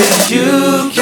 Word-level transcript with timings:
Cause 0.00 0.30
you 0.30 0.99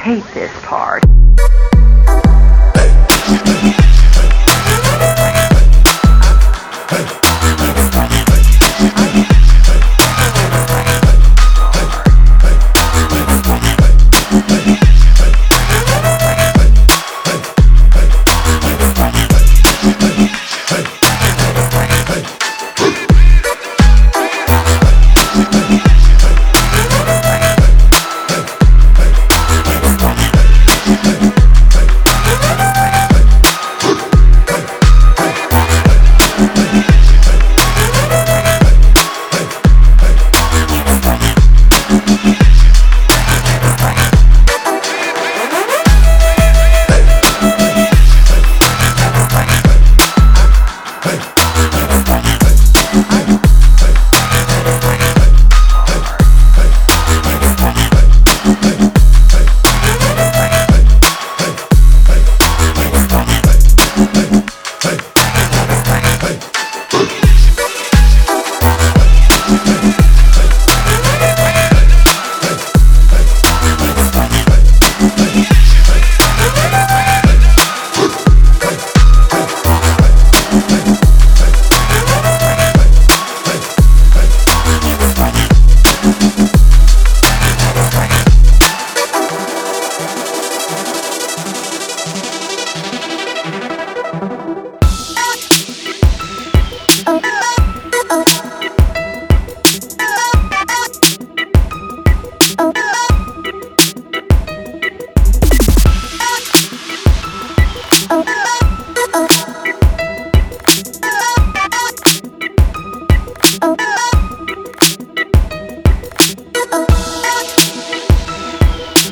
hate 0.00 0.24
this 0.32 0.50
part. 0.62 1.04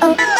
oh. 0.00 0.37